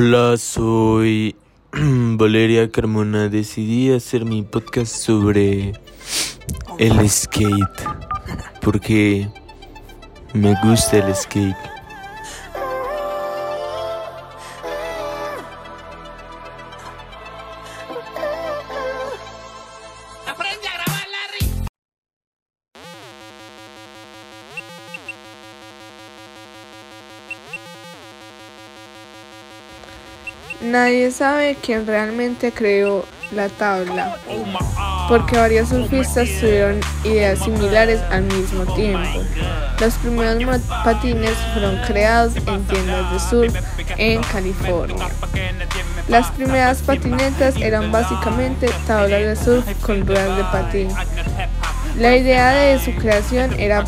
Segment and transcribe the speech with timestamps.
[0.00, 1.34] Hola, soy
[1.72, 3.28] Valeria Carmona.
[3.28, 5.72] Decidí hacer mi podcast sobre
[6.78, 7.82] el skate
[8.62, 9.28] porque
[10.34, 11.56] me gusta el skate.
[30.60, 34.16] Nadie sabe quién realmente creó la tabla,
[35.08, 39.20] porque varios surfistas tuvieron ideas similares al mismo tiempo.
[39.78, 43.54] Los primeros patines fueron creados en tiendas de surf
[43.96, 45.06] en California.
[46.08, 50.88] Las primeras patinetas eran básicamente tablas de surf con ruedas de patín.
[51.98, 53.84] La idea de su creación era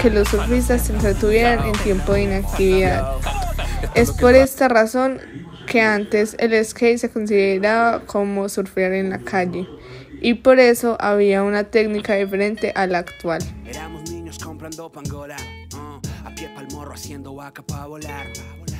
[0.00, 3.16] que los surfistas se entretuvieran en tiempo de inactividad.
[3.94, 5.20] Es por esta razón
[5.74, 9.66] que antes el skate se consideraba como surfear en la calle
[10.20, 13.42] y por eso había una técnica diferente a la actual.
[13.66, 15.34] Éramos niños comprando pangola,
[15.74, 18.28] uh, a pie pa'l morro haciendo vaca pa' volar.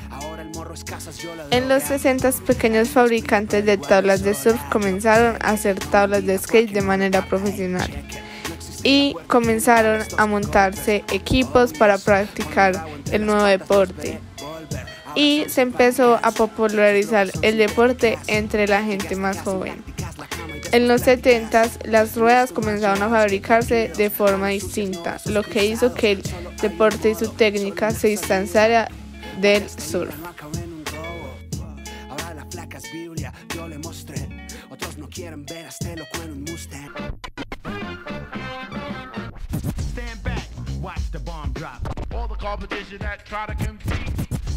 [0.08, 1.98] Ahora el morro es casas, yo la En los droga.
[1.98, 7.26] 60 pequeños fabricantes de tablas de surf comenzaron a hacer tablas de skate de manera
[7.26, 7.90] profesional
[8.84, 14.20] y comenzaron a montarse equipos para practicar el nuevo deporte.
[15.14, 19.82] Y se empezó a popularizar el deporte entre la gente más joven.
[20.72, 26.12] En los 70 las ruedas comenzaron a fabricarse de forma distinta, lo que hizo que
[26.12, 26.22] el
[26.60, 28.88] deporte y su técnica se distanciara
[29.40, 30.12] del surf.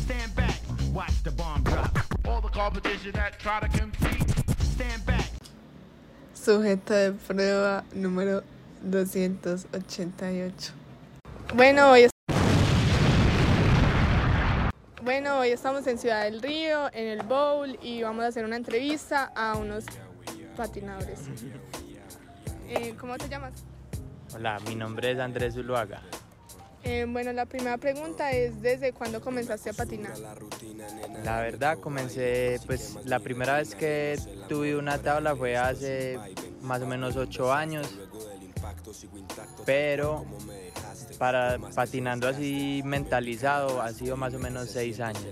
[0.07, 0.61] Stand back,
[0.93, 1.91] watch the bomb drop.
[2.25, 4.23] All the competition that try to compete.
[4.61, 5.29] Stand back.
[6.33, 8.41] Sujeto de prueba número
[8.83, 10.71] 288.
[11.53, 12.07] Bueno, hoy,
[15.03, 18.55] bueno, hoy estamos en Ciudad del Río, en el Bowl, y vamos a hacer una
[18.55, 19.83] entrevista a unos
[20.55, 21.19] patinadores.
[22.69, 23.51] Eh, ¿Cómo te llamas?
[24.33, 26.01] Hola, mi nombre es Andrés Zuluaga.
[26.89, 30.13] Eh, bueno, la primera pregunta es, ¿desde cuándo comenzaste a patinar?
[31.25, 34.17] La verdad comencé, pues la primera vez que
[34.47, 36.17] tuve una tabla fue hace
[36.61, 37.93] más o menos ocho años,
[39.65, 40.25] pero
[41.17, 45.25] para patinando así mentalizado ha sido más o menos seis años.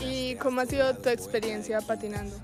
[0.00, 2.34] ¿Y cómo ha sido tu experiencia patinando?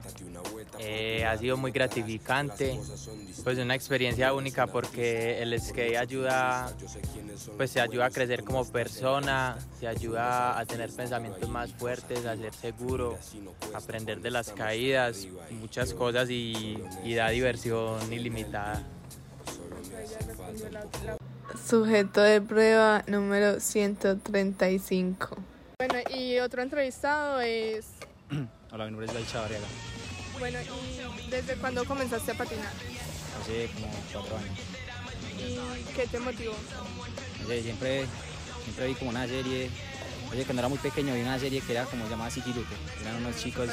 [0.79, 2.79] Eh, ha sido muy gratificante,
[3.43, 6.73] pues una experiencia única porque el skate ayuda,
[7.57, 12.37] pues se ayuda a crecer como persona, se ayuda a tener pensamientos más fuertes, a
[12.37, 13.19] ser seguro,
[13.75, 18.87] aprender de las caídas, muchas cosas y, y da diversión ilimitada.
[21.67, 25.37] Sujeto de prueba número 135.
[25.81, 27.87] Bueno, y otro entrevistado es,
[28.73, 29.67] Hola, mi nombre es David Chavarriaga.
[30.41, 32.73] bueno, ¿y desde cuándo comenzaste a patinar?
[33.41, 34.59] Hace como cuatro años.
[35.39, 36.57] ¿Y qué te motivó?
[37.47, 38.07] Sé, siempre,
[38.65, 39.71] siempre vi como una serie.
[40.33, 42.75] Oye, cuando era muy pequeño vi una serie que era como llamada Lupe.
[43.01, 43.71] Eran unos chicos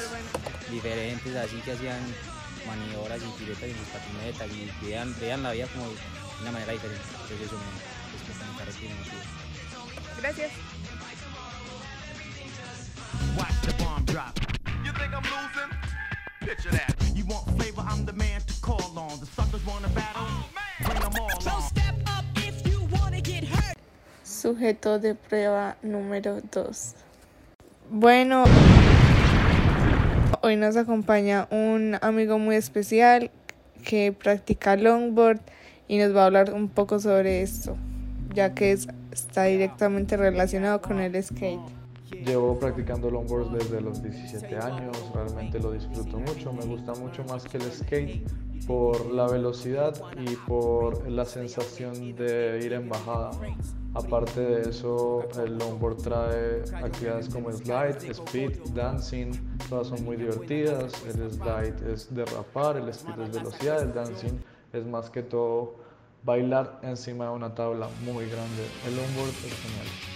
[0.70, 1.98] diferentes, así que hacían
[2.68, 5.96] maniobras y piruetas en sus patinetas y veían, veían la vida como de
[6.42, 7.02] una manera diferente.
[7.10, 9.22] Entonces eso me, pues, me parece que me motivó.
[10.20, 10.52] Gracias.
[24.50, 26.94] Sujeto de prueba número 2.
[27.90, 28.44] Bueno,
[30.40, 33.32] hoy nos acompaña un amigo muy especial
[33.84, 35.40] que practica longboard
[35.88, 37.76] y nos va a hablar un poco sobre esto,
[38.36, 41.58] ya que es- está directamente relacionado con el skate.
[42.24, 47.42] Llevo practicando longboard desde los 17 años, realmente lo disfruto mucho, me gusta mucho más
[47.42, 48.22] que el skate
[48.66, 53.30] por la velocidad y por la sensación de ir en bajada.
[53.94, 59.32] Aparte de eso, el longboard trae actividades como slide, speed, dancing,
[59.70, 60.92] todas son muy divertidas.
[61.06, 64.38] El slide es derrapar, el speed es velocidad, el dancing
[64.72, 65.76] es más que todo
[66.24, 68.66] bailar encima de una tabla muy grande.
[68.86, 70.15] El longboard es genial.